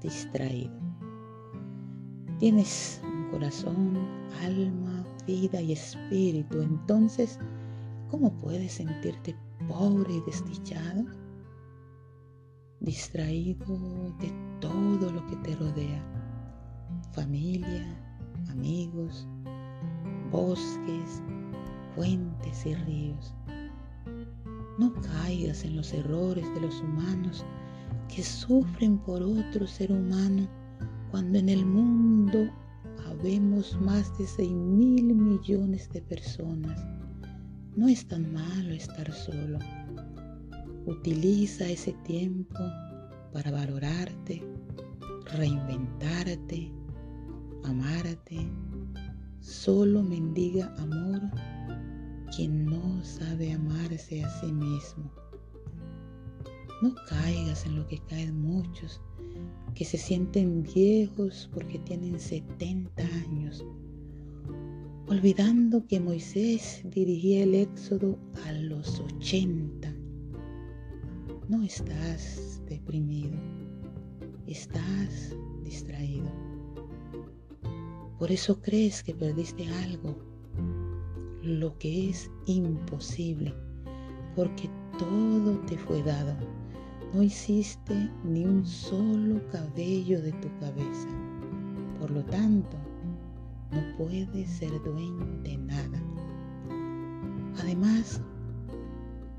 [0.00, 0.72] distraído.
[2.38, 3.96] Tienes un corazón,
[4.42, 6.60] alma, vida y espíritu.
[6.60, 7.38] Entonces,
[8.10, 9.36] ¿cómo puedes sentirte
[9.68, 11.04] pobre y desdichado?
[12.80, 16.02] Distraído de todo lo que te rodea.
[17.12, 17.86] Familia,
[18.50, 19.28] amigos,
[20.30, 21.22] bosques,
[21.94, 23.34] fuentes y ríos.
[24.78, 27.44] No caigas en los errores de los humanos
[28.14, 30.46] que sufren por otro ser humano
[31.10, 32.50] cuando en el mundo
[33.06, 36.78] habemos más de 6 mil millones de personas.
[37.74, 39.58] No es tan malo estar solo.
[40.84, 42.58] Utiliza ese tiempo
[43.32, 44.42] para valorarte,
[45.36, 46.70] reinventarte,
[47.64, 48.46] amarte.
[49.40, 51.20] Solo mendiga amor
[52.34, 55.10] quien no sabe amarse a sí mismo.
[56.82, 59.00] No caigas en lo que caen muchos,
[59.72, 63.64] que se sienten viejos porque tienen 70 años,
[65.06, 69.94] olvidando que Moisés dirigía el éxodo a los 80.
[71.48, 73.38] No estás deprimido,
[74.48, 76.32] estás distraído.
[78.18, 80.16] Por eso crees que perdiste algo
[81.44, 83.54] lo que es imposible,
[84.34, 86.61] porque todo te fue dado.
[87.12, 91.08] No hiciste ni un solo cabello de tu cabeza.
[92.00, 92.74] Por lo tanto,
[93.70, 96.02] no puedes ser dueño de nada.
[97.60, 98.18] Además,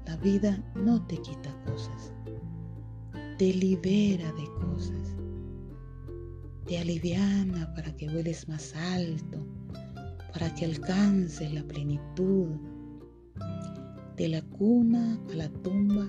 [0.06, 2.14] la vida no te quita cosas,
[3.40, 5.16] te libera de cosas,
[6.68, 9.48] te aliviana para que vueles más alto,
[10.32, 12.50] para que alcances la plenitud.
[14.16, 16.08] De la cuna a la tumba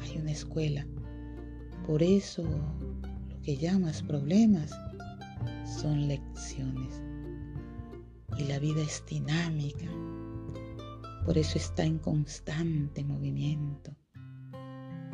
[0.00, 0.86] hay una escuela.
[1.86, 4.70] Por eso lo que llamas problemas
[5.64, 7.02] son lecciones.
[8.38, 9.86] Y la vida es dinámica.
[11.24, 13.94] Por eso está en constante movimiento.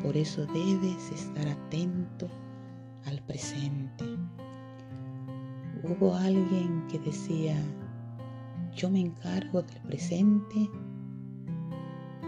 [0.01, 2.29] Por eso debes estar atento
[3.05, 4.05] al presente.
[5.83, 7.55] Hubo alguien que decía,
[8.75, 10.69] yo me encargo del presente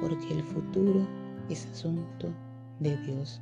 [0.01, 1.07] porque el futuro
[1.49, 2.33] es asunto
[2.79, 3.39] de Dios.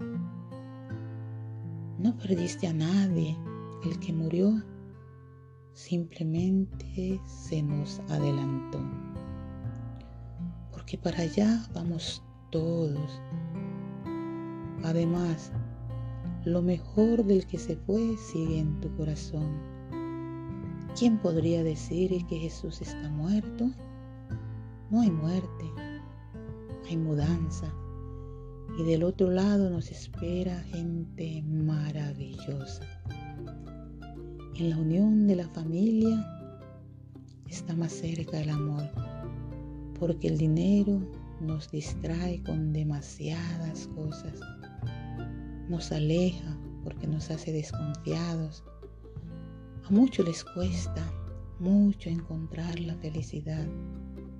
[1.99, 3.37] No perdiste a nadie.
[3.83, 4.63] El que murió
[5.73, 8.79] simplemente se nos adelantó.
[10.71, 13.21] Porque para allá vamos todos.
[14.83, 15.51] Además,
[16.45, 19.73] lo mejor del que se fue sigue en tu corazón
[20.95, 23.71] ¿Quién podría decir que Jesús está muerto?
[24.91, 25.71] No hay muerte,
[26.87, 27.73] hay mudanza.
[28.77, 32.83] Y del otro lado nos espera gente maravillosa.
[34.55, 36.25] En la unión de la familia
[37.49, 38.89] está más cerca el amor,
[39.99, 40.99] porque el dinero
[41.41, 44.39] nos distrae con demasiadas cosas,
[45.69, 48.63] nos aleja porque nos hace desconfiados
[49.85, 51.03] a muchos les cuesta
[51.59, 53.67] mucho encontrar la felicidad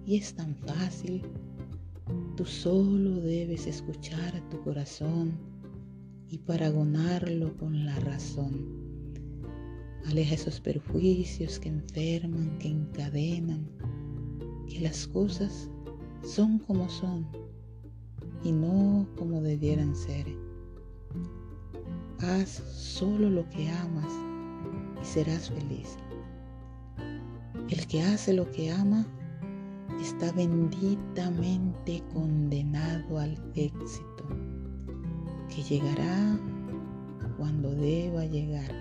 [0.06, 1.22] y es tan fácil.
[2.36, 5.38] Tú solo debes escuchar a tu corazón
[6.30, 8.66] y paragonarlo con la razón.
[10.08, 13.70] Aleja esos perjuicios que enferman, que encadenan,
[14.68, 15.70] que las cosas
[16.24, 17.28] son como son
[18.44, 20.26] y no como debieran ser.
[22.18, 24.12] Haz solo lo que amas
[25.00, 25.98] y serás feliz.
[27.70, 29.06] El que hace lo que ama
[30.02, 34.26] está benditamente condenado al éxito,
[35.50, 36.40] que llegará
[37.38, 38.72] cuando deba llegar.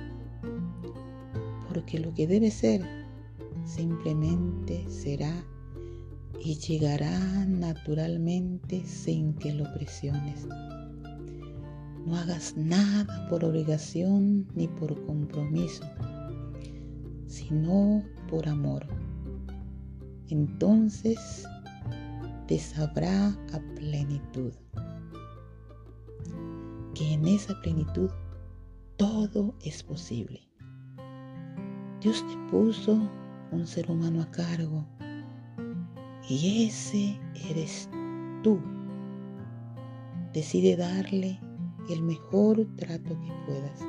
[1.68, 2.82] Porque lo que debe ser
[3.64, 5.32] simplemente será
[6.44, 10.46] y llegará naturalmente sin que lo presiones.
[12.06, 15.84] No hagas nada por obligación ni por compromiso
[17.32, 18.86] sino por amor.
[20.32, 21.46] Entonces
[22.48, 24.54] te sabrá a plenitud.
[26.94, 28.08] Que en esa plenitud
[28.96, 30.40] todo es posible.
[32.00, 33.10] Dios te puso
[33.50, 34.86] un ser humano a cargo
[36.26, 37.20] y ese
[37.50, 37.90] eres
[38.42, 38.58] tú.
[40.32, 41.38] Decide darle
[41.90, 43.80] el mejor trato que puedas.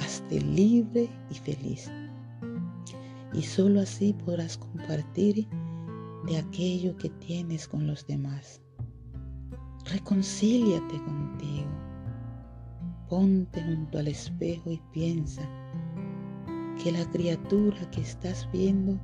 [0.00, 1.88] Hazte libre y feliz
[3.36, 5.46] y solo así podrás compartir
[6.26, 8.62] de aquello que tienes con los demás.
[9.84, 11.68] Reconcíliate contigo.
[13.08, 15.42] Ponte junto al espejo y piensa
[16.82, 18.98] que la criatura que estás viendo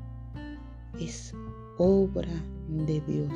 [0.98, 1.32] es
[1.78, 2.32] obra
[2.68, 3.32] de Dios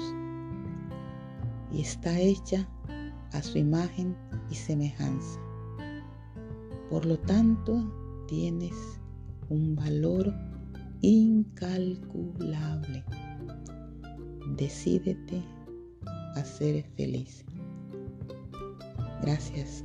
[1.73, 2.69] y está hecha
[3.33, 4.17] a su imagen
[4.51, 5.41] y semejanza.
[6.91, 8.75] Por lo tanto, tienes
[9.49, 10.33] un valor
[11.03, 13.05] incalculable.
[14.57, 15.43] Decídete
[16.35, 17.45] a ser feliz.
[19.23, 19.85] Gracias.